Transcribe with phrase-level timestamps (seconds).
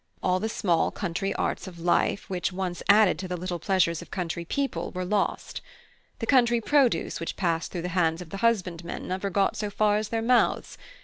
[0.23, 4.09] All the small country arts of life which once added to the little pleasures of
[4.09, 5.61] country people were lost.
[6.17, 9.97] The country produce which passed through the hands of the husbandmen never got so far
[9.97, 10.75] as their mouths.